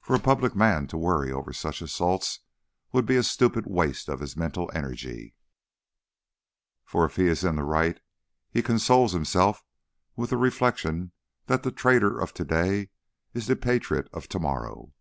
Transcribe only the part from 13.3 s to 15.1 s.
is the patriot of to morrow.